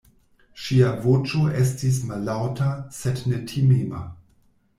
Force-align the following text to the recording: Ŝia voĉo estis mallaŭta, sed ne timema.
Ŝia 0.61 0.87
voĉo 1.03 1.41
estis 1.63 1.99
mallaŭta, 2.13 2.71
sed 3.01 3.23
ne 3.29 3.43
timema. 3.53 4.03